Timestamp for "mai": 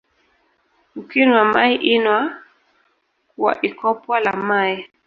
1.51-1.73, 4.47-4.75